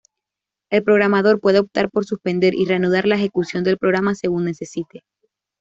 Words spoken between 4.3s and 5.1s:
necesite.